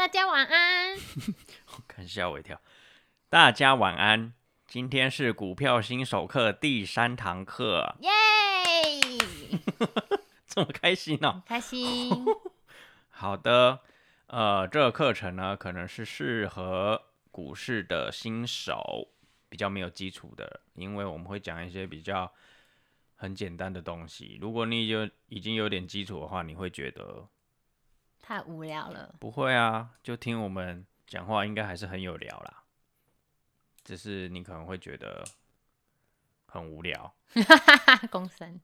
[0.00, 0.96] 大家晚安。
[1.86, 2.58] 看吓我一跳。
[3.28, 4.32] 大家晚安，
[4.66, 8.10] 今天是股票新手课第三堂课，耶！
[10.48, 11.42] 这么开心哦。
[11.44, 12.10] 开心。
[13.10, 13.80] 好的，
[14.28, 19.08] 呃，这个课程呢，可能是适合股市的新手，
[19.50, 22.32] 比较没有基础的，因为我们会讲一些比较
[23.16, 24.38] 很简单的东西。
[24.40, 27.28] 如果你就已经有点基础的话，你会觉得
[28.30, 29.12] 太无聊了。
[29.18, 32.62] 不会啊，就听我们讲话，应该还是很有聊啦。
[33.82, 35.24] 只是你可能会觉得
[36.46, 37.12] 很无聊。
[38.08, 38.60] 公生。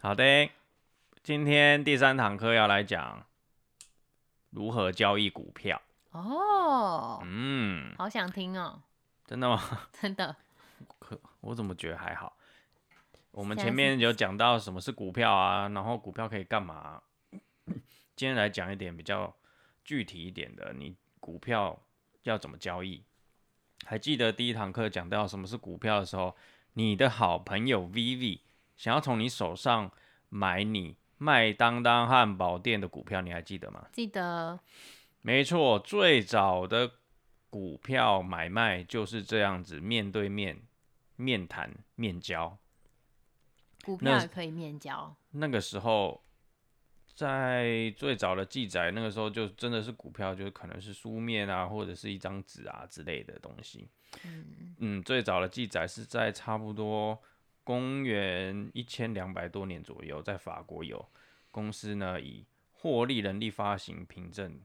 [0.00, 0.48] 好的，
[1.22, 3.26] 今天第三堂课要来讲
[4.52, 5.82] 如何交易股票。
[6.12, 8.82] 哦，嗯，好想听哦。
[9.28, 9.60] 真的吗？
[9.92, 10.34] 真的。
[10.98, 12.34] 可我怎么觉得还好？
[13.32, 17.02] 我们前面有讲到什么是股票啊，然后股票可以干嘛？
[18.18, 19.32] 今天来讲一点比较
[19.84, 21.80] 具体一点的，你股票
[22.24, 23.04] 要怎么交易？
[23.84, 26.34] 还记得第一堂课讲到什么是股票的时候，
[26.72, 28.40] 你的好朋友 Vivi
[28.76, 29.92] 想要从你手上
[30.30, 33.86] 买你麦当当汉堡店的股票，你还记得吗？
[33.92, 34.58] 记得。
[35.22, 36.90] 没错，最早的
[37.48, 40.60] 股票买卖就是这样子，面对面、
[41.14, 42.58] 面谈、面交。
[43.84, 45.14] 股票也可以面交。
[45.30, 46.20] 那个时候，
[47.18, 53.88] 在最早的记载，那个时候就真的是股票，就是可能是书面啊，或者是一张纸啊之类的东西。
[54.22, 57.20] 嗯，嗯，最早的记载是在差不多
[57.64, 61.04] 公元一千两百多年左右，在法国有
[61.50, 64.60] 公司呢以获利能力发行凭证，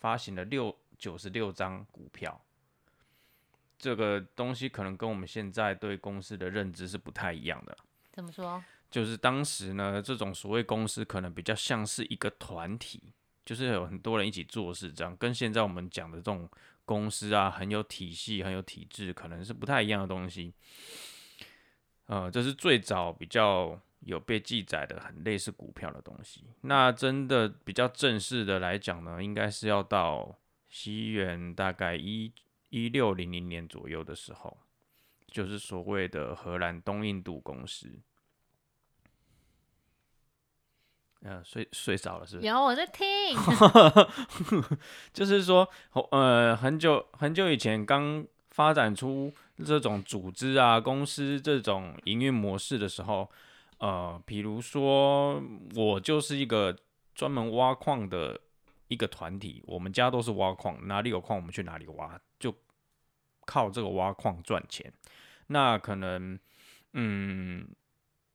[0.00, 2.44] 发行了六九十六张股票。
[3.78, 7.76] 这个东西可能跟我们现在对公司的认知是不太一样的。
[8.12, 8.64] 怎么说？
[8.94, 13.02] 就是当时呢，这种所谓公司可能比较像是一个团体，
[13.44, 16.48] 就是有很多人一起做事，这样跟现在我们讲的这种
[16.84, 20.54] 公司啊，很有体系、很有体制，可能是不太一样的东西。
[22.06, 26.44] 呃，这是最早比较有被记载的，很类似股票的东西。
[26.60, 30.38] 那真的比较正式的来讲呢，应该是要到
[30.68, 32.32] 西元大概一
[32.70, 34.56] 一六零零年左右的时候，
[35.26, 37.90] 就是所谓的荷兰东印度公司。
[41.24, 42.46] 呃，睡睡着了是不是？
[42.46, 43.04] 有我在听。
[45.12, 45.66] 就是说，
[46.10, 49.32] 呃，很久很久以前刚发展出
[49.64, 53.30] 这种组织啊、公司这种营运模式的时候，
[53.78, 55.42] 呃，比如说
[55.74, 56.76] 我就是一个
[57.14, 58.38] 专门挖矿的
[58.88, 62.54] 一个团体，我们家都是挖矿，哪里有矿我们去哪里挖，就
[63.46, 64.92] 靠这个挖矿赚钱。
[65.46, 66.38] 那可能，
[66.92, 67.66] 嗯，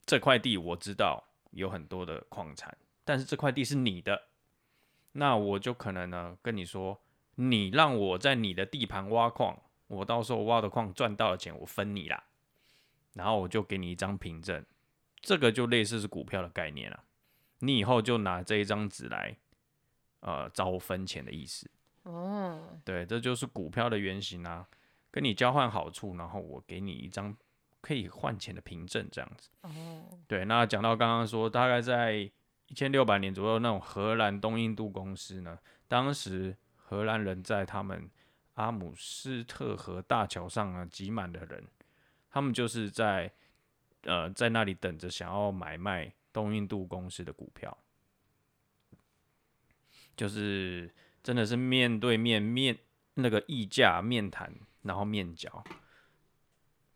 [0.04, 4.28] 这块地我知道有很多的矿产，但是这块地是你的，
[5.12, 7.00] 那我就可能呢跟你说，
[7.34, 12.24] 你让我在你的地盘挖矿，我到时候挖的矿赚到的钱我分你啦，
[13.14, 14.64] 然后我就给你一张凭证，
[15.20, 17.04] 这个就类似是股票的概念了，
[17.58, 19.36] 你以后就拿这一张纸来，
[20.20, 21.70] 呃，找我分钱的意思。
[22.04, 24.66] 哦，对，这就是股票的原型啊，
[25.10, 27.36] 跟你交换好处，然后我给你一张
[27.80, 29.48] 可以换钱的凭证，这样子。
[29.62, 32.30] 哦，对，那讲到刚刚说，大概在
[32.68, 35.58] 一千六百年左右，那种荷兰东印度公司呢，
[35.88, 38.10] 当时荷兰人在他们
[38.54, 41.64] 阿姆斯特河大桥上啊，挤满了人，
[42.30, 43.32] 他们就是在
[44.02, 47.76] 呃在那里等着想要买卖东印度公司的股票，
[50.16, 50.92] 就是
[51.22, 52.78] 真的是面对面面
[53.14, 55.64] 那个议价面谈，然后面交，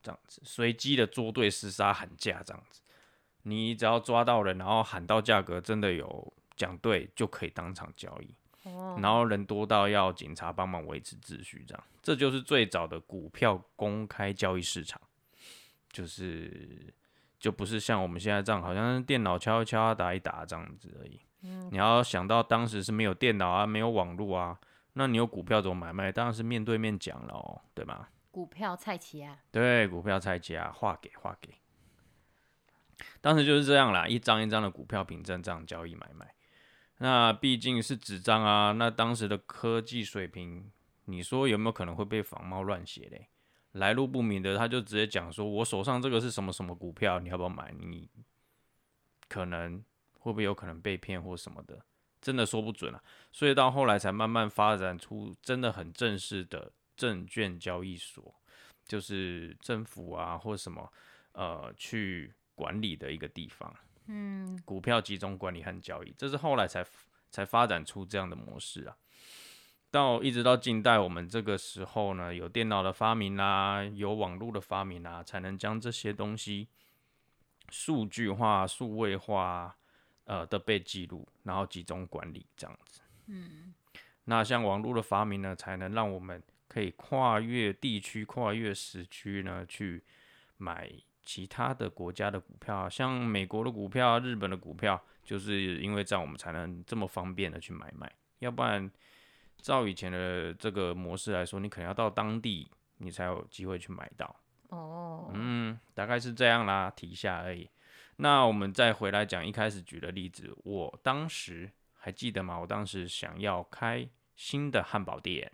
[0.04, 2.81] 这样子随机的捉对厮杀喊价这样子。
[3.42, 8.34] 你只要抓到人，然后喊到价格真的有讲对，就可以当场交易。
[8.62, 14.98] 哦，然后人多到要警察帮忙维持秩序，这样，这就是最早的股票公开交易市场，
[15.91, 16.94] 就是
[17.38, 21.21] 就不是像我们现在这样，好像是电脑敲一敲、打一打这样子而已。
[21.71, 24.59] 你要想到当时是没有电脑啊，没有网络啊，
[24.95, 26.10] 那你有股票怎么买卖？
[26.10, 28.09] 当然是面对面讲了哦，对吗？
[28.34, 31.51] 股票菜奇啊，对，股票菜价划给划给，
[33.21, 36.34] 当时就是这样啦，一张一张的股票凭证这样交易买卖。
[36.98, 40.72] 那毕竟是纸张啊，那当时的科技水平，
[41.04, 43.28] 你说有没有可能会被仿冒乱写嘞？
[43.71, 47.72] 来路不明的，他就直接讲说，我手上这个是什么什么股票，你要不要买？
[47.78, 48.10] 你
[49.28, 49.84] 可能
[50.19, 51.84] 会不会有可能被骗或什么的，
[52.21, 53.01] 真的说不准啊。
[53.31, 58.35] 所以到后来才慢慢发展出真的很正式的证券交易所，
[58.87, 60.93] 就是政府啊或什么
[61.33, 63.75] 呃去管理的一个地方。
[64.07, 66.85] 嗯，股票集中管理和交易，这是后来才
[67.31, 68.97] 才发展出这样的模式啊。
[69.91, 76.69] 到一直到近代，我们这个时候呢，有电脑的发明啦，有网络的发明啦，才能将这些东西
[77.71, 79.77] 数据化、数位化，
[80.25, 83.01] 呃的被记录，然后集中管理这样子。
[83.27, 83.73] 嗯，
[84.25, 86.43] 那像网络的发明呢，才能让我们
[86.74, 90.03] 可以跨越地区、跨越时区呢，去
[90.56, 90.91] 买
[91.22, 98.91] 其他的国家的股票，像美国的股票、日本的股票，就是因为这样我们才能这么方便的去买卖，要不然。
[99.56, 104.36] 照以前的这个模式来说，你可能要到当地，你才有机会去买到。
[104.68, 107.71] 哦，嗯，大概是这样啦，提一下而已。
[108.16, 112.59] 那我们再回来讲一开始举的例子，我当时还记得吗？
[112.59, 114.06] 我当时想要开
[114.36, 115.50] 新的汉堡店，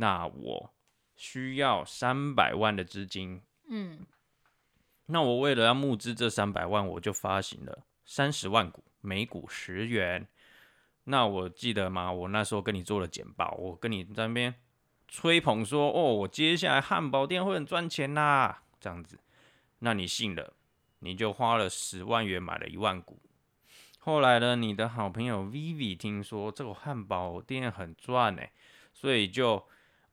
[0.00, 0.72] 那我
[1.14, 3.42] 需要三百万的资金。
[3.68, 4.06] 嗯，
[5.06, 10.26] 那我为了要募资这三百万，我就发行了三十万股，每股十元。
[11.04, 12.10] 那我记得吗？
[12.10, 14.54] 我那时候跟你做了简报，我跟你在那边
[15.06, 19.18] 吹捧说：“哦，我接下来汉堡店会很赚钱啦。”这样子，
[19.80, 20.54] 那你信了，
[21.00, 23.20] 你就花了十万元买了一万股。
[23.98, 28.42] 后来呢，你的好朋友 Vivi 听说这个汉堡店很赚呢，
[28.94, 29.62] 所以就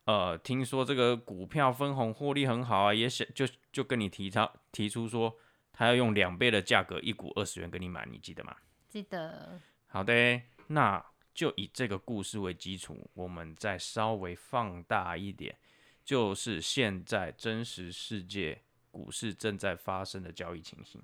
[0.07, 5.37] 呃听说这个股票分红获利很好啊，也想就就跟你提他提出说，
[5.73, 8.55] 他要用两倍的价格一股二十元给你买，你记得吗？
[8.87, 9.61] 记得。
[9.87, 10.41] 好的。
[10.69, 15.57] 那就以这个故事为基础，我们再稍微放大一点，
[16.03, 21.01] 就是现在真实世界股市正在发生的交易情形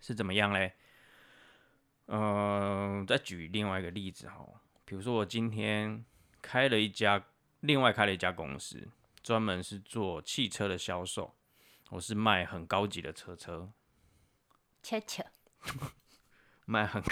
[0.00, 0.74] 是怎么样嘞？
[2.06, 4.46] 嗯，再举另外一个例子哈，
[4.84, 6.04] 比如说我今天
[6.40, 7.22] 开了一家，
[7.60, 8.88] 另外开了一家公司，
[9.22, 11.34] 专门是做汽车的销售，
[11.90, 13.72] 我是卖很高级的车车，
[14.82, 15.24] 车车，
[16.66, 17.02] 卖很。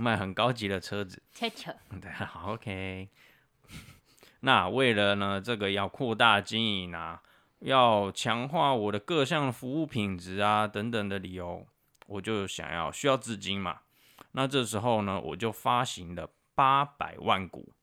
[0.00, 3.08] 卖很高级的车子，车车， 对，好，OK。
[4.42, 7.20] 那为了呢，这个要扩大经营啊，
[7.58, 11.66] 要强化我的各项服务品质啊，等等的理由，
[12.06, 13.80] 我就想要需要资金嘛。
[14.30, 17.74] 那这时候呢，我就发行了八百万股，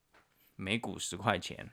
[0.54, 1.70] 每股十块钱，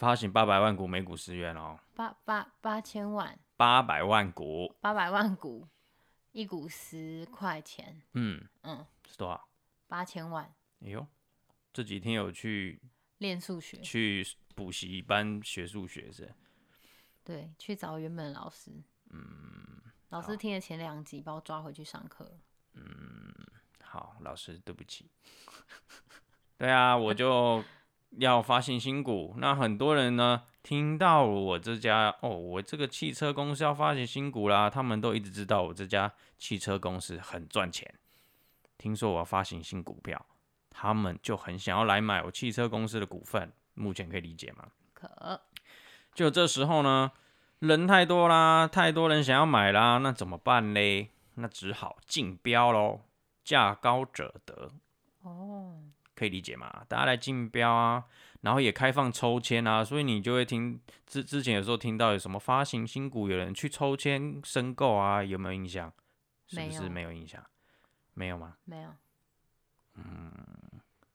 [0.00, 1.78] 发行八百万股，每股十元哦。
[1.94, 5.68] 八八八千万，八百万股，八百万股。
[6.32, 9.46] 一股十块钱，嗯嗯，是多少？
[9.88, 10.50] 八千万。
[10.80, 11.06] 哎呦，
[11.70, 12.80] 这几天有去
[13.18, 16.32] 练数学，去补习班学数学是？
[17.22, 18.72] 对，去找原本老师。
[19.10, 22.38] 嗯，老师听了前两集，把我抓回去上课。
[22.72, 23.34] 嗯，
[23.82, 25.10] 好，老师对不起。
[26.56, 27.62] 对啊，我就
[28.18, 30.42] 要发行新股，那很多人呢？
[30.62, 37.94] 听到我这家哦，我这个汽车公司要发行新股啦，他们都一直知道我这家汽车公司很赚钱。
[38.76, 40.26] 听说我要发行新股票，
[40.68, 43.50] 他们就很想要来买我汽车公司的股份。
[43.74, 44.66] 目前可以理解吗？
[44.92, 45.40] 可。
[46.14, 47.12] 就这时候呢，
[47.60, 51.08] 人太多啦，太多人想要买啦，那怎么办嘞？
[51.36, 53.00] 那只好竞标喽，
[53.42, 54.72] 价高者得。
[55.22, 55.74] 哦，
[56.20, 56.84] 可以理解嘛？
[56.86, 58.04] 大家来竞标啊。
[58.42, 65.92] 然后也开放抽签啊，所以你就会听之之前有时候听到有什么发行新股，有人去抽签申购啊，有没有印象？
[66.46, 67.42] 是不是没有印象？
[68.14, 68.56] 没有吗？
[68.64, 68.90] 没有。
[69.96, 70.32] 嗯，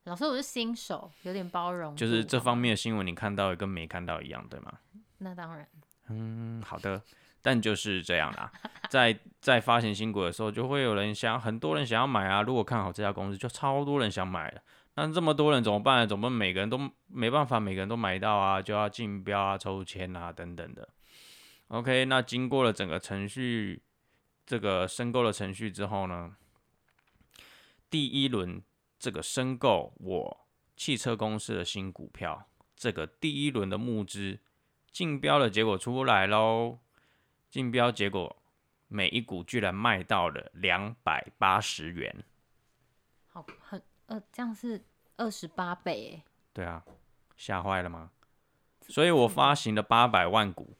[0.03, 1.95] 老师，我是新手，有点包容。
[1.95, 4.71] 就是这方面的新闻，你看到跟没看到一样，对吗？
[5.17, 5.67] 那当然。
[6.09, 7.01] 嗯，好的。
[7.41, 8.51] 但就是这样啦，
[8.89, 12.41] 在在发行新股的时候，就会有人想，很多人想要买啊。
[12.41, 14.61] 如果看好这家公司，就超多人想买了。
[14.97, 16.07] 那这么多人怎么办？
[16.07, 18.61] 怎么每个人都没办法，每个人都买到啊？
[18.61, 20.87] 就要竞标啊、抽签啊等等的。
[21.67, 23.81] OK，那经过了整个程序，
[24.45, 26.37] 这个申购的程序之后呢，
[27.89, 28.61] 第一轮
[28.97, 30.47] 这个申购我
[30.77, 34.39] 汽车公司的新股票，这个第一轮的募资
[34.91, 36.79] 竞标的结果出来喽。
[37.49, 38.41] 竞标结果
[38.87, 42.23] 每一股居然卖到了两百八十元，
[43.27, 43.81] 好很。
[44.07, 44.83] 呃，这样是
[45.17, 46.23] 二十八倍哎。
[46.53, 46.83] 对啊，
[47.35, 48.11] 吓坏了吗？
[48.87, 50.75] 所以我发行了八百万股，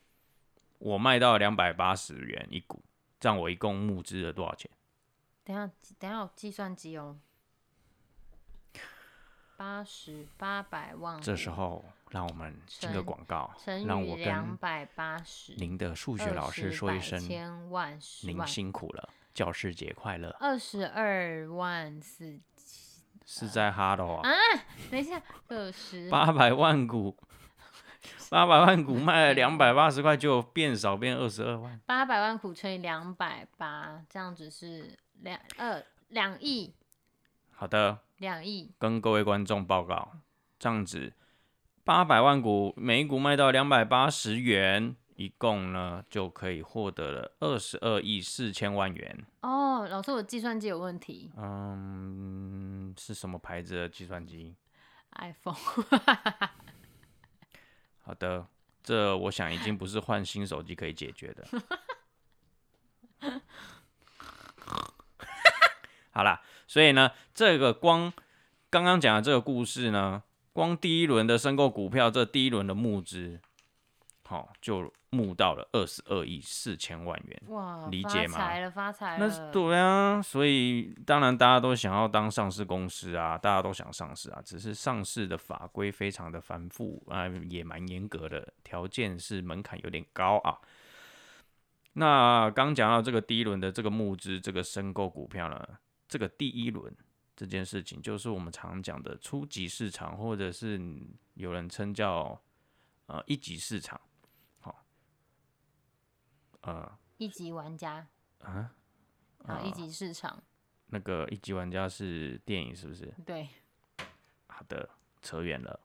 [0.77, 2.84] 我卖到两百八十元一股，
[3.20, 4.70] 这样我一共募资了多少钱？
[5.44, 5.65] 等下，
[5.98, 7.17] 等下，有计算机哦。
[9.58, 11.20] 八十八百万。
[11.22, 13.51] 这时候，让我们进个广告，
[13.88, 20.29] 让我跟两百八十您的数学老师说一声，千万您辛苦了，教师节快乐。
[20.39, 22.39] 二十二万四。
[23.25, 24.29] 是在哈喽啊！
[24.91, 27.17] 等一下，二十八百万股，
[28.29, 31.79] 八百万股卖了两百八十块，就变少变二十二万。
[31.86, 36.74] 八百万股乘以两百八，这样子是两二两亿。
[37.51, 40.12] 好的，两亿，跟各位观众报告，
[40.60, 41.13] 这样子
[41.84, 49.25] 八百万股，每一股卖到两百八十元，一共呢就可以获得了二十二亿四千万元。
[49.41, 51.31] 哦，老师，我计算机有问题。
[51.38, 54.55] 嗯，是什么牌子的计算机
[55.13, 55.55] ？iPhone。
[58.01, 58.45] 好的，
[58.84, 61.48] 这我想已经不是换新手机可以解决的。
[66.12, 68.13] 好啦，所以呢，这个光
[68.69, 73.41] 刚刚讲的这个故事呢，光第一轮的申购股票，这第一轮的募资，
[74.24, 77.41] 好就募到了二十二亿四千万元。
[77.48, 78.38] 哇，理解吗？
[78.38, 79.27] 发财了，发财了。
[79.27, 90.60] 那对啊，所以当然大家都想要当上市公司啊，大家都想上市啊，只是上市的法规非常的繁复啊，也蛮严格的，条件是门槛有点高啊。
[91.93, 95.65] 那刚讲到这个第一轮的这个募资，这个申购股票呢？
[96.07, 96.95] 这个第一轮
[97.36, 100.79] 这件事情，就是我们常讲的初级市场，或者是
[101.34, 102.39] 有人称叫
[103.07, 104.03] 呃一级市场，好，
[106.65, 108.07] 呃，一级玩家
[108.39, 108.74] 啊，
[109.45, 110.43] 啊，一级市场，
[110.88, 113.13] 那个一级玩家是电影是不是？
[113.25, 113.48] 对，
[114.48, 114.89] 好的，
[115.22, 115.79] 扯远了。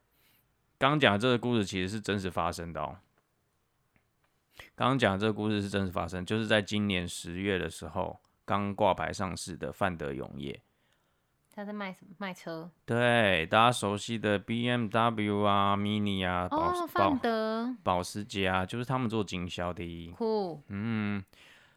[0.79, 2.99] 刚刚讲的这个故事其实是真实发生的哦。
[4.75, 8.21] 刚刚讲的这个故事是真实发生，就是在今年十月的时候。
[8.43, 10.61] 刚挂牌上市的范德永业，
[11.61, 12.15] 他在卖什么？
[12.17, 12.71] 卖车。
[12.87, 20.11] 对，大家熟悉的 BMW 啊、Mini 啊、保范德、保时捷啊，就是他们做经销的。
[20.17, 20.63] 酷。
[20.69, 21.23] 嗯，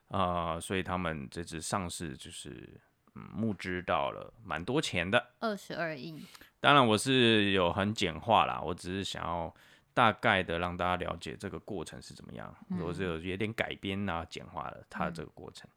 [0.08, 2.80] 啊，所以他们这次上市就是
[3.16, 6.26] 嗯募资到了蛮多钱的，二十二亿。
[6.62, 9.54] 当然我是有很简化啦，我只是想要
[9.94, 15.70] 大概的让大家了解这个过程是怎么样，我是有有点改编啊，简化了它的这个过程。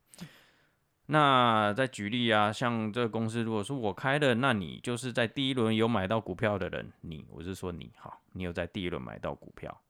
[1.06, 9.80] 那再举例啊，像这个公司，如果说我开的，那你就是在第一轮有买到股票的人，你我是说你好，你有在第一轮买到股票。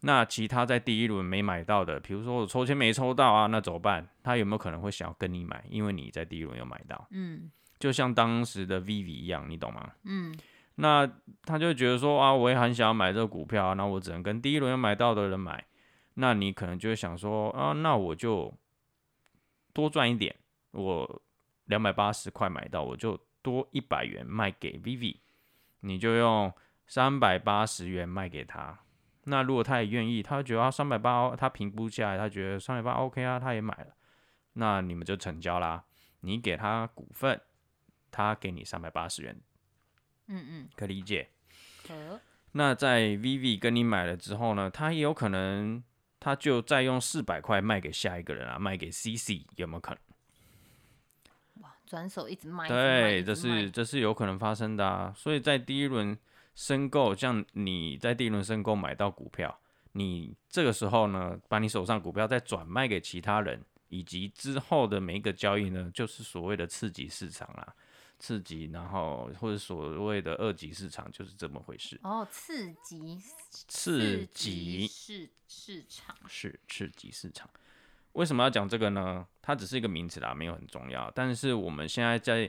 [0.00, 4.08] 那其他在第一轮没买到的，比如说我抽签没抽到啊，那怎么办？
[4.22, 5.62] 他有没有可能会想要跟你买？
[5.68, 9.92] 因为你在第一轮有买到，嗯，就像当时的 Viv 一样，你懂吗？
[10.04, 10.34] 嗯，
[10.76, 11.06] 那
[11.42, 15.64] 他就觉得说啊，我也很想要买这个股票，那我只能跟第一轮有买到的人买。
[16.14, 18.52] 那你可能就会想说啊，那我就
[19.74, 20.34] 多赚一点。
[20.72, 21.22] 我
[21.64, 25.18] 两百八十块买到，我就多一百元卖给 Vivi，
[25.80, 26.52] 你就用
[26.86, 28.80] 三百八十元卖给他。
[29.24, 33.94] 那如果他也愿意，他觉得三百八他评估下来，他觉得三百八 OK 啊，他也买了，
[34.54, 35.84] 那你们就成交啦。
[36.20, 37.40] 你给他股份，
[38.10, 39.40] 他给你三百八十元。
[40.26, 41.28] 嗯嗯，可理解。
[41.86, 42.20] 可。
[42.52, 45.84] 那在 Vivi 跟你买了之后呢，他也有可能，
[46.18, 50.00] 他就再用四百块卖给下一个人啊，卖给 CC，有没有可能？
[51.90, 55.12] 转手一直卖，对，这是这是有可能发生的啊。
[55.16, 56.16] 所以在第一轮
[56.54, 59.58] 申购，像你在第一轮申购买到股票，
[59.94, 67.74] 你这个时候呢，把你手上股票再转卖给其他人，以及之后的每一个交易呢，就是所谓的次级市场啊，
[68.20, 71.98] 次级，然后或者所谓的二级市场，就是这么回事。
[72.04, 73.20] 哦，次级，
[73.50, 77.50] 次级市市场是次级市场。
[78.12, 79.26] 为什么要讲这个呢？
[79.50, 81.10] 它只是一个名词啦，没有很重要。
[81.12, 82.48] 但是我们现在在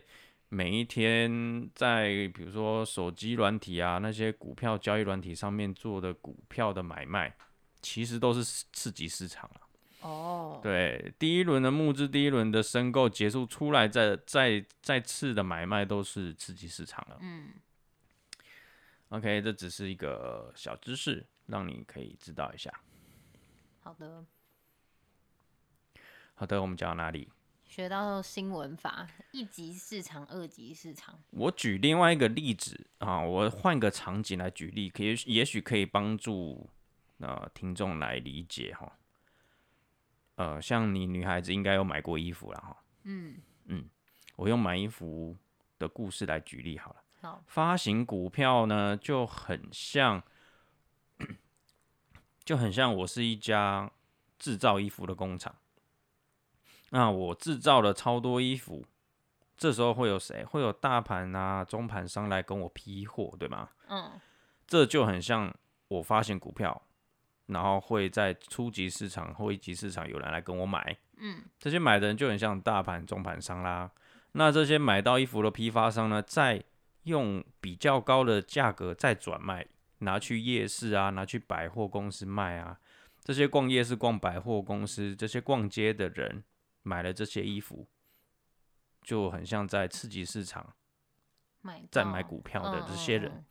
[0.50, 7.36] 每一天在比如说手机软体啊那些股票交易软体上面做的股票的买卖，
[7.82, 9.62] 其实都是刺激市场了。
[10.02, 17.18] 哦，对，第一轮的募资，第一轮的申购结束出来，再再再次的买卖都是刺激市场了。
[17.22, 17.50] 嗯
[19.10, 22.72] ，OK，这只是一个小知识，让你可以知道一下。
[23.80, 24.24] 好的。
[26.42, 27.30] 好的，我们讲到哪里？
[27.66, 31.20] 学到新闻法，一级市场、二级市场。
[31.30, 36.68] 我举另外一个例子啊，我换个场景来举例，可以也许可以帮助
[37.20, 38.92] 呃听众来理解哈。
[40.34, 42.76] 呃，像你女孩子应该有买过衣服了哈。
[43.04, 43.88] 嗯嗯，
[44.36, 45.38] 我用买衣服
[45.78, 47.04] 的故事来举例好了。
[47.22, 50.24] 好，发行股票呢就很像，
[52.44, 53.92] 就很像我是一家
[54.40, 55.56] 制造衣服的工厂。
[56.94, 58.86] 那我制造了超多衣服，
[59.58, 60.44] 这时候会有谁？
[60.44, 63.70] 会有大盘啊、中盘商来跟我批货，对吗？
[63.88, 64.12] 嗯，
[64.68, 65.54] 这就很像
[65.88, 66.82] 我发行股票，
[67.46, 70.98] 然后会在初级市场或一级市场有人来跟我买。
[71.18, 73.90] 嗯，这些买的人就很像大盘、中盘商啦。
[74.34, 76.62] 那这些买到衣服的批发商呢，再
[77.04, 79.66] 用比较高的价格再转卖，
[80.00, 82.78] 拿去夜市啊，拿去百货公司卖啊。
[83.24, 86.44] 这些逛夜市、逛百货公司、这些逛街的人。
[86.84, 87.88] 买了这些衣服，
[89.02, 90.76] 就很像在刺激市场
[91.62, 93.46] 买在买股票的嗯这些人嗯，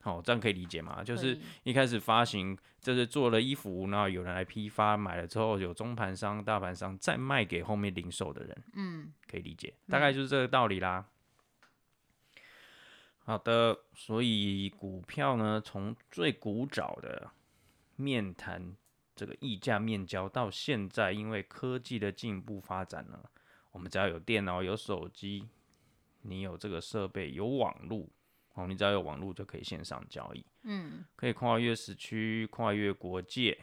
[0.00, 1.02] 好、这样可以理解吗？
[1.04, 11.06] 就是一开始发行，就是做了衣服，然后有人来批发，买了之后有中盘商、大盘商再卖给后面零售的人，嗯可以理解，大概就是这个道理啦。
[13.24, 17.30] 好的，所以股票呢，从最古早的
[17.94, 18.74] 面谈
[19.14, 23.22] 这个溢价面交，到现在因为科技的进一步发展呢，
[23.70, 25.48] 我们只要有电脑、有手机，
[26.22, 28.08] 你有这个设备、有网络，
[28.54, 30.44] 哦，你只要有网络就可以线上交易。
[30.62, 33.58] 嗯可以跨越时区、跨越国界。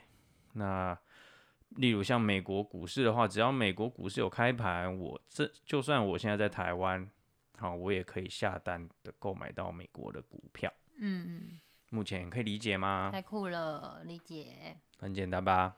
[0.53, 0.97] 那
[1.77, 7.09] 例如像美国股市的话，只要美国股市有开盘，我这就算我现在在台湾，
[7.57, 10.71] 好，我也可以下单的购买到美国的股票。
[10.97, 13.09] 嗯嗯目前可以理解嗯，吗？
[13.11, 15.75] 太酷了，理解，很简单吧？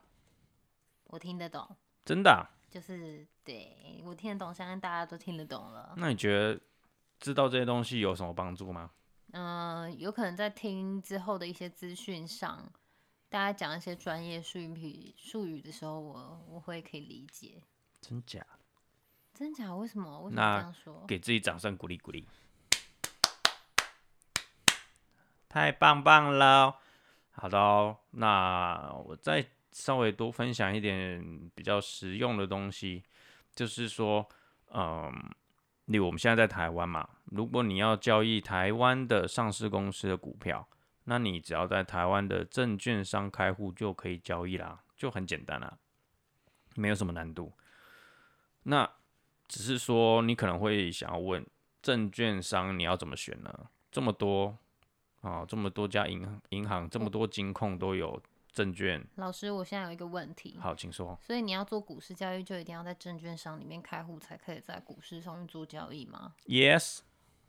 [1.04, 5.94] 我听得懂，真的啊、就是对我听得懂，相信大家都听得懂了。
[5.96, 6.60] 那你觉得
[7.18, 8.90] 知道这些东西有什么帮助吗？
[9.32, 12.70] 嗯、有可能在听之后的一些资讯上，
[13.30, 17.62] 大家讲一些专业术语术语的时候，我我会可以理解。
[18.00, 18.44] 真假？
[19.32, 19.74] 真假？
[19.74, 20.20] 为什么？
[20.20, 21.04] 为什么这样说？
[21.06, 22.28] 给自己掌声鼓励鼓励。
[25.52, 26.78] 太棒棒了！
[27.32, 33.02] 好的哦，那我再稍微多分享一点比较实用的东西，
[33.54, 34.26] 就是说，
[34.72, 35.12] 嗯，
[35.84, 40.66] 例如我们现在在台湾嘛，如果你要交易台湾的上市公司的股票，
[41.04, 45.76] 那你只要在台湾的证券商开户就可以交易啦，就很简单啦，
[46.76, 47.52] 没有什么难度。
[48.62, 48.90] 那
[49.46, 51.46] 只是说你可能会想要问，
[51.82, 53.66] 证券商你要怎么选呢？
[53.90, 54.56] 这么多
[55.22, 58.20] 啊，这么多家银行银行，这么多金控都有
[58.52, 59.04] 证券。
[59.14, 61.18] 老师，我现在有一个问题，好，请说。
[61.22, 67.00] 所以你要做股市交易，就一定要在证券商里面开户，才可以在股市上面做交易吗？Yes，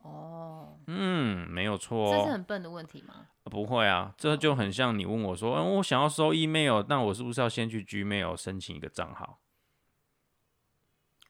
[0.02, 2.34] 哦，嗯，没有错这是哦。
[2.34, 3.28] 很笨的问题吗？
[3.46, 9.40] 不会啊，这就很像你问我说，嗯，我想要收 email，那我是不是要先去 Gmail 申请一个账号？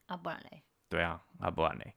[0.07, 0.63] 啊，不然嘞？
[0.89, 1.95] 对啊，啊不然嘞？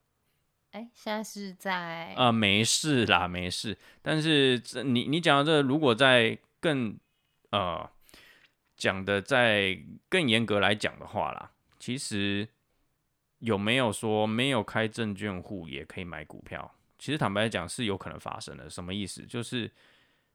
[0.77, 3.75] 哎，现在是在呃，没事啦，没事。
[4.03, 6.95] 但是这你你讲的这，如果在更
[7.49, 7.89] 呃
[8.77, 9.79] 讲的在
[10.11, 12.47] 更严格来讲的话啦，其实
[13.39, 16.71] 有没有说没有开证券户也可以买股票？
[16.99, 18.69] 其实坦白讲是有可能发生的。
[18.69, 19.23] 什么意思？
[19.23, 19.73] 就是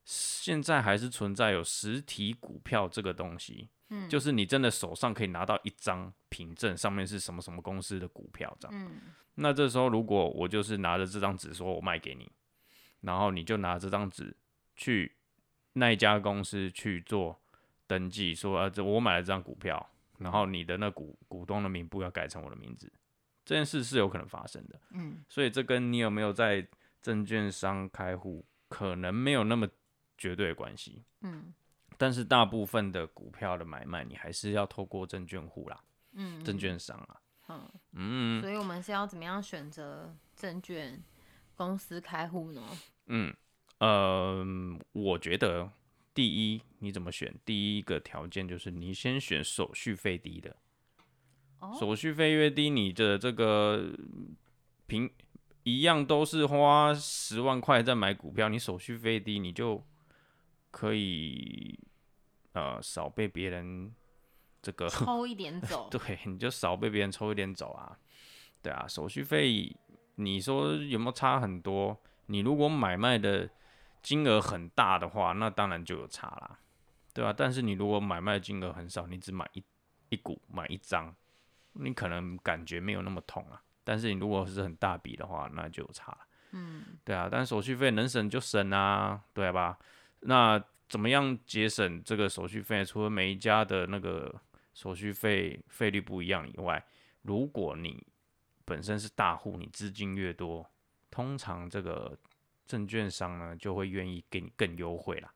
[0.04, 8.86] 现在还是存在有实体股票这个东西，嗯就是你真的手上可以拿到一张凭证，上面是什么什么公司的股票这样。
[8.86, 8.92] 嗯
[9.36, 12.30] 那这时候，如果我就是拿着这张纸说我卖给你，
[13.00, 14.36] 然后你就拿这张纸
[14.76, 15.16] 去
[15.74, 17.42] 那一家公司去做
[17.88, 22.92] 登记，说啊，这我买了这张股票，然后你的那股股东的名簿要改成我的名字，
[23.46, 24.80] 这件事是有可能发生的。
[24.92, 26.68] 嗯所以这跟你有没有在
[27.02, 29.68] 证券商开户，可能没有那么
[30.18, 31.06] 绝对的关系。
[31.22, 31.54] 嗯
[32.02, 35.80] 但是大部分的股票的买卖，你还是要透过证券户啦，
[36.14, 37.22] 嗯，证券商啊。
[37.50, 41.00] 嗯，嗯所以我们是要怎么样选择证券
[41.56, 42.64] 公司开户呢？
[43.06, 43.32] 嗯，
[43.78, 44.44] 呃，
[44.94, 45.70] 我觉得
[46.12, 47.32] 第一你怎么选？
[47.46, 50.56] 第一个条件就是你先选手续费低的，
[51.60, 53.94] 哦手续费越低，你的这个
[54.88, 55.08] 平
[55.62, 59.86] 一样都是花十万块在买股票，你手续费低，你就
[60.72, 61.78] 可以
[62.54, 63.94] 呃少被别人
[64.62, 67.98] 这个抽 一点走，对， 你就少被别人抽一点走啊。
[68.62, 69.76] 对啊，手续费
[70.16, 71.98] 你说有没有差很多？
[72.28, 73.50] 你如果买卖的
[74.04, 76.60] 金额很大的话，那当然就有差啦，
[77.14, 79.64] 对啊，但是你如果买卖金额很少，你只买一
[80.10, 81.14] 一股买一张，
[81.74, 83.62] 你可能感觉没有那么痛啊。
[83.84, 86.20] 但是你如果是很大笔的话，那就有差了。
[86.52, 89.78] 嗯对啊，但手续费能省就省啊，对吧？
[90.20, 92.84] 那怎么样节省这个手续费？
[92.84, 94.42] 除了每一家的那个
[94.74, 96.86] 手续费费率不一样以外，
[97.22, 98.06] 如果你
[98.66, 100.70] 本身是大户，你资金越多，
[101.10, 102.20] 通常这个
[102.66, 105.34] 证券商呢就会愿意给你更优惠啦。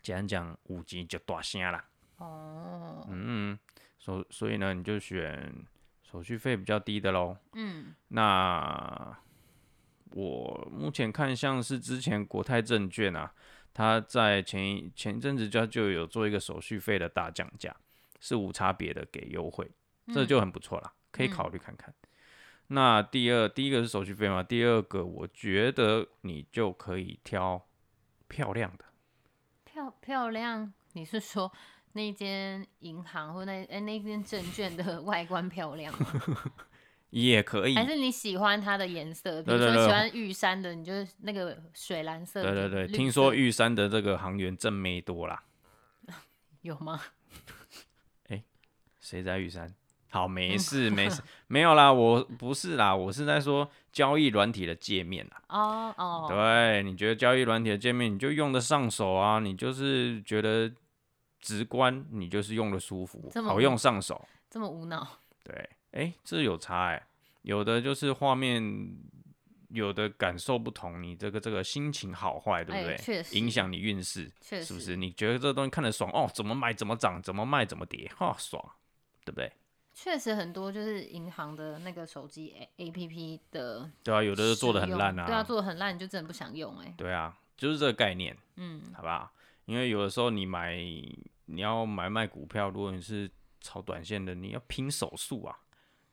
[0.00, 1.84] 简单讲，五级就大声啦。
[2.18, 3.58] 哦嗯，
[3.98, 5.52] 所所以呢，你就选
[6.04, 7.36] 手续费比较低的喽。
[7.54, 9.18] 嗯那
[10.12, 13.34] 我目前看像是之前国泰证券啊，
[13.76, 17.76] 它在前一前一阵子就就有做一个手续费的大降价，
[18.20, 19.70] 是无差别的给优惠，
[20.14, 21.94] 这就很不错啦，可以考虑看看。
[22.68, 27.66] 那第二，第一个是手续费嘛，第二个我觉得你就可以挑
[28.28, 28.86] 漂亮的，
[29.66, 31.52] 漂漂亮，你是说
[31.92, 36.52] 那间银行或那哎、那间证券的 外观漂亮吗？
[37.10, 37.74] 也可以。
[37.74, 39.42] 还是你喜欢它的颜色？
[39.42, 42.52] 比如说喜欢玉山的，你就是那个水蓝色的。
[42.52, 45.42] 对对对，听说玉山的这个航员真没多啦。
[46.62, 47.00] 有吗？
[48.98, 49.72] 谁在玉山？
[50.10, 55.40] 好， 没事没事，没有啦，我不是啦，我是在说交易软体的界面啦。
[55.48, 59.38] 哦哦，对，你觉得交易软体的界面你就用得上手啊？
[59.38, 60.72] 你就是觉得
[61.38, 64.26] 直观，你就是用的舒服好用上手。
[64.50, 65.06] 这么无脑。
[65.44, 67.06] 对，哎，这有差哎、
[67.42, 68.62] 有的就是画面，
[69.70, 72.94] 有的感受不同，你这个这个心情好坏，对不对？
[72.94, 74.94] 哎确实影响你运势，确实是不是？
[74.94, 78.62] 你觉得这个东西看得爽哦，怎么买怎么涨，怎么卖怎么跌，哈、爽，
[79.24, 79.50] 对不对？
[79.94, 89.32] 确实很多就是银行的那个手机 A A P P 的对啊，有的做的很烂啊，对啊，做的很烂，你就真的不想用哎、对啊，就是这个概念，嗯，好不好？
[89.64, 90.76] 因为有的时候你买
[91.46, 93.30] 你要买卖股票，如果你是
[93.62, 95.58] 炒短线的，你要拼手速啊，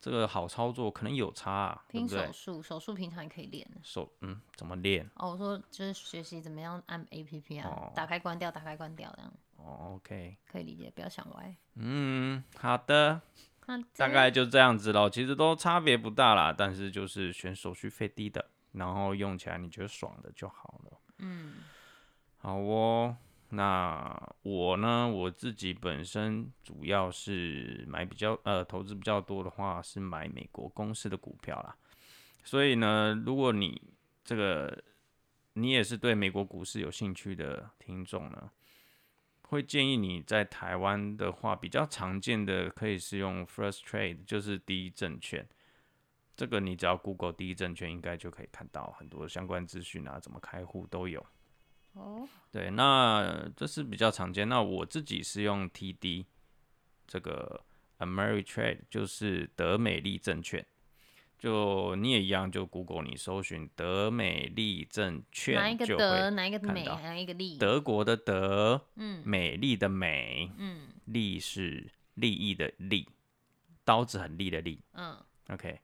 [0.03, 2.29] 这个好操作可能有差啊，对拼手？
[2.33, 3.65] 速，手速平常也可以练。
[3.81, 5.09] 手嗯，怎么练？
[5.15, 11.55] 哦，我说就是学习怎么样按 A P P 啊，哦打开关掉，打开关掉这样哦，OK，可以理解，不要想歪。
[11.75, 13.21] 嗯，好的，
[13.65, 20.99] 那大概就这样子咯，其实都差别不大啦，但是就是选手续费低的，然后用起来你觉得爽的就好了。
[21.19, 21.59] 嗯，
[22.39, 23.15] 好哦，
[23.55, 31.75] 那我呢，我自己本身主要是买比较呃投资比较多的话，是买美国公司的股票啦。
[32.43, 33.79] 所以呢，如果你
[34.23, 34.83] 这个
[35.53, 38.49] 你也是对美国股市有兴趣的听众呢，
[39.43, 45.47] 会建议你在台湾的话，比较常见的可以是用 First Trade，就是第一证券。
[46.35, 51.23] 这个你只要 Google 第一证券，应该就可以看到很多相关资讯啊，怎么开户都有。
[51.93, 54.47] 哦，对，那这是比较常见。
[54.49, 56.25] 那我自己是用 TD
[57.07, 57.63] 这个
[57.99, 60.65] Ameritrade，就是德美利证券。
[61.37, 67.57] 就你也一样，就 Google 你搜寻德美利证券哪一个德，哪一个美，哪一个利？
[67.57, 73.09] 德国的德，嗯美丽的美，嗯利是利益的利，
[73.83, 74.79] 刀子很利的利。
[74.93, 75.81] 嗯，OK，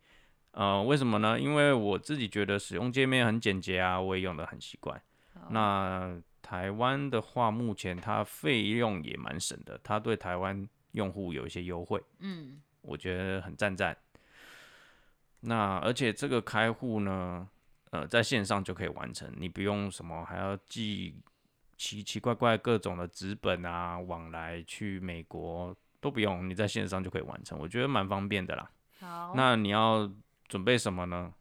[0.51, 1.37] 呃，为什么呢？
[1.37, 5.01] 因为我自己觉得使用界面很简洁啊，我也用的很习惯。
[5.41, 13.95] 好那台湾的话，目前它费用也蛮省的，它对台湾用户有一些优惠，嗯我觉得很赞赞。
[15.41, 17.47] 那而且这个开户呢，
[17.91, 21.15] 呃，在线上就可以完成，你不用什么还要寄
[21.77, 28.69] 奇奇怪怪各种的纸本啊，往来去美国都不用，你在线上就可以完成，我觉得蛮方便的啦。
[28.99, 30.11] 好，那你要
[30.47, 31.33] 准备什么呢？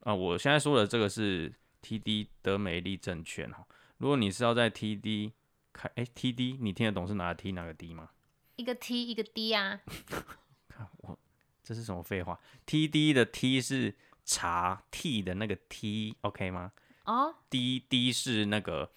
[0.00, 1.52] 啊、我现在说的这个是
[1.82, 3.66] TD 德美利证券哈。
[3.98, 5.32] 如果你是要在 TD
[5.72, 8.10] 开，哎、t d 你听得懂是哪个 T 哪个 D 吗？
[8.56, 9.80] 一个 T 一个 D 啊，
[10.68, 11.18] 看我
[11.62, 16.72] 这是什么废话？TD 的 T 是查 T 的那个 T，OK、吗
[17.04, 18.90] 哦，？D D 是那个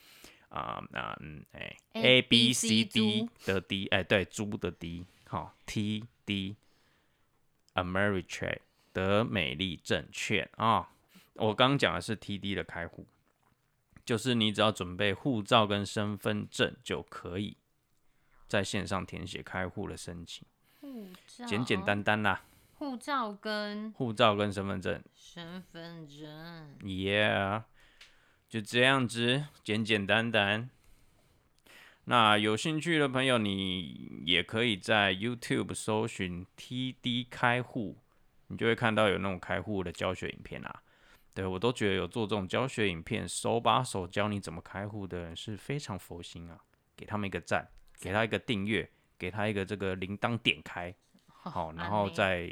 [0.50, 6.56] 啊啊嗯哎 A A B C D 的 D 哎对猪的 D 好 T D
[7.74, 8.60] Ameritrade
[8.92, 10.90] 德美利证券啊、
[11.36, 13.08] 我刚刚讲的是 TD 的开户，
[14.06, 17.58] 就是你只要准备护照跟身份证就可以
[18.48, 20.46] 在线上填写开户的申请，
[20.80, 22.44] 护照，简简，单单啦，
[22.76, 25.04] 护照跟护照跟身份证。
[25.16, 27.64] 身份证，，Yeah，
[28.48, 30.70] 就这样子，简简单单。
[32.06, 37.98] 那有兴趣的朋友，你也可以在 YouTube 搜寻 TD 开户，
[38.48, 40.84] 你就会看到有那种开户的教学影片啦。
[41.34, 46.58] 对我都觉得有做这种教学影片，手把手教你怎么开户的人是非常佛心啊，
[46.96, 47.68] 给他们一个赞，
[48.00, 50.94] 给他一个订阅，给他一个这个铃铛点开，
[51.28, 52.52] 好，然后再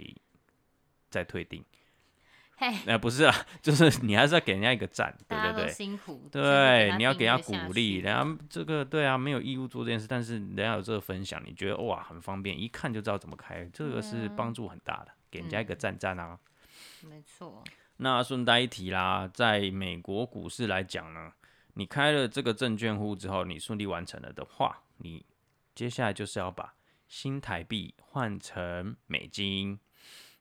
[1.09, 1.63] 再退订。
[2.57, 5.71] 嘿，呃，不是啊， 就是你还是要给人家一个赞，对对对。
[5.71, 16.37] 辛苦，对，你要给人家鼓励，人家这个对啊，没有义务做这件事，但是人家有这个分享，你觉得哇很方便，一看就知道怎么开，这个是帮助很大的，给人家一个赞赞啊。
[17.01, 17.63] 没错，
[18.03, 21.33] 那顺带一提啦，在美国股市来讲呢，
[21.75, 25.23] 你开了这个证券户之后，你顺利完成了的话，你
[25.75, 26.73] 接下来就是要把
[27.07, 29.79] 新台币换成美金，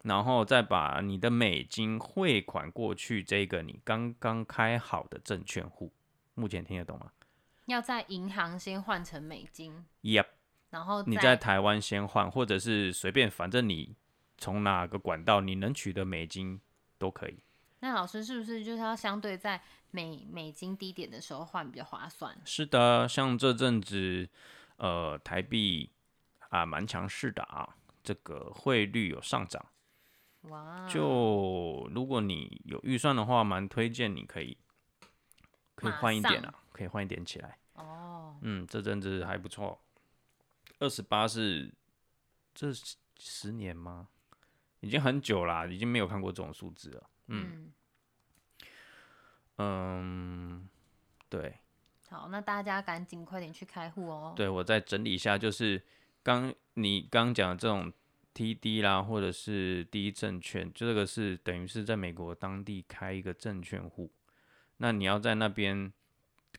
[0.04, 5.92] 然后再把你的美金汇款过去这个你刚刚开好的证券户。
[6.32, 7.12] 目前听得懂吗
[7.66, 10.28] 要在银行先换成美金，？Yep，
[10.70, 13.94] 然后你在台湾先换，或者是随便，反正你
[14.38, 16.58] 从哪个管道你能取得美金
[16.96, 17.38] 都可以。
[17.80, 22.38] 那老师是不是就是要相对在美美金低点的时候换比较划算？
[22.44, 24.28] 是的，像这阵子，
[24.76, 25.90] 呃，台币
[26.50, 29.64] 啊蛮强势的啊，这个汇率有上涨。
[30.42, 34.56] 哇，就如果你有预算的话，蛮推荐你可以
[35.74, 37.58] 可以换一点啊，可以换一点起来。
[37.74, 39.80] 哦，嗯，这阵子还不错。
[40.78, 41.70] 二十八是
[42.54, 44.08] 这十十年吗？
[44.80, 47.09] 已经很久啦，已经没有看过这种数字了。
[47.30, 47.72] 嗯，
[49.56, 50.68] 嗯，
[51.28, 51.54] 对。
[52.08, 54.34] 好，那大家赶紧快点去开户哦。
[54.36, 55.80] 对，我再整理一下，就是
[56.24, 57.92] 刚你刚讲的这种
[58.34, 64.12] TD 啦，或者是第一证券，就这个是等于是在美国当地开一个证券户，
[64.78, 65.92] 那你要在那边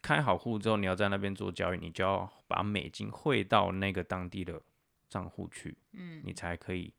[0.02, 4.62] 开好户之后，你要在那边做交易，你就要把美金汇到那个当地的
[5.10, 6.94] 账户去，嗯，你才可以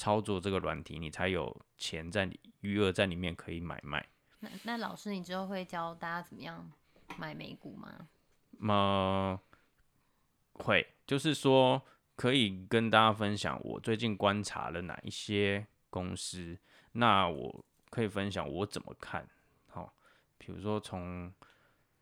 [0.00, 2.26] 操作这个软体，你才有钱在
[2.60, 4.08] 余额在里面可以买卖。
[4.38, 6.72] 那那老师，你之后会教大家怎么样
[7.18, 8.08] 买美股吗？
[8.66, 9.38] 呃，
[10.54, 11.82] 会，就是说
[12.16, 16.58] 可以跟大家分享我最近观察了哪一些公司，
[16.92, 19.28] 那我可以分享我怎么看，
[19.68, 19.94] 好、
[20.38, 21.30] 比如说从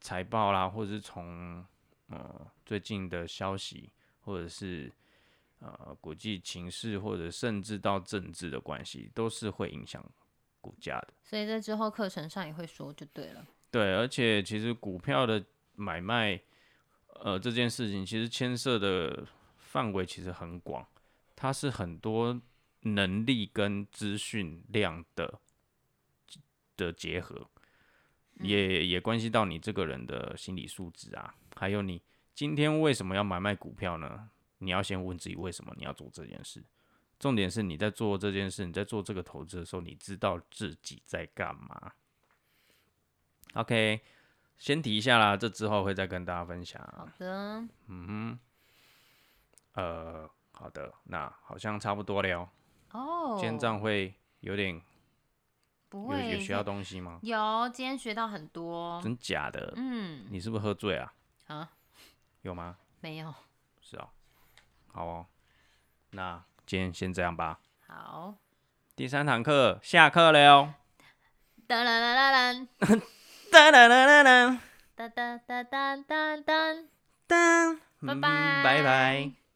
[0.00, 1.66] 财报啦，或者是从
[2.10, 4.92] 呃最近的消息，或者是
[5.60, 10.04] 呃国际情势，或者甚至到政治的关系，都是会影响
[10.60, 11.14] 股价的。
[11.22, 13.46] 所以在之后课程上也会说就对了。
[13.70, 15.44] 对，而且其实股票的
[15.74, 16.40] 买卖，
[17.20, 19.26] 呃，这件事情其实牵涉的
[19.58, 20.86] 范围其实很广，
[21.36, 22.40] 它是很多
[22.80, 25.40] 能力跟资讯量的
[26.76, 27.50] 的结合，
[28.40, 32.00] 也也关系到你这个人的心理素质啊，还有你
[32.34, 34.30] 今天为什么要买卖股票呢？
[34.58, 36.64] 你要先问自己为什么你要做这件事。
[37.18, 41.92] 重点是你在做这件事，你在做这个投资的时候，你知道自己在干嘛。
[43.54, 44.00] OK，
[44.56, 46.80] 先提一下啦，这之后会再跟大家分享。
[46.96, 48.38] 好的，嗯哼，
[49.72, 52.48] 呃，好的，那好像差不多了哦。
[52.92, 54.82] 哦，今天这样会有点有
[55.88, 57.18] 不会有学到东西吗？
[57.22, 59.00] 有，今天学到很多。
[59.02, 59.72] 真假的？
[59.76, 61.12] 嗯，你是不是喝醉啊？
[61.48, 61.72] 啊，
[62.42, 62.76] 有吗？
[63.00, 63.34] 没有。
[63.80, 64.08] 是哦。
[64.92, 65.26] 好哦，
[66.10, 67.60] 那今天先这样吧。
[67.86, 68.34] 好，
[68.96, 70.74] 第三堂课下课了哟。
[71.68, 73.02] 噔噔噔噔
[73.52, 74.60] 哒哒哒哒哒
[74.96, 76.86] 噔噔噔噔噔噔。
[77.26, 79.47] 哒，拜嗯拜拜拜。